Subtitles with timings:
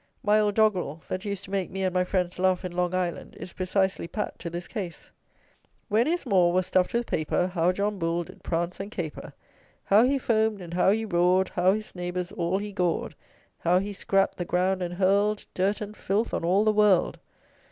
[0.23, 3.35] My old doggrel, that used to make me and my friends laugh in Long Island,
[3.39, 5.11] is precisely pat to this case.
[5.89, 9.33] When his maw was stuffed with paper, How JOHN BULL did prance and caper!
[9.83, 13.13] How he foam'd and how he roar'd: How his neighbours all he gored!
[13.59, 17.19] How he scrap'd the ground and hurl'd Dirt and filth on all the world!